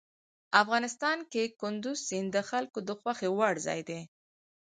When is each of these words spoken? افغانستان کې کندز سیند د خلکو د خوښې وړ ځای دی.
افغانستان 0.61 1.17
کې 1.31 1.43
کندز 1.61 1.97
سیند 2.07 2.29
د 2.35 2.37
خلکو 2.49 2.79
د 2.87 2.89
خوښې 2.99 3.29
وړ 3.37 3.55
ځای 3.67 3.79
دی. 3.89 4.01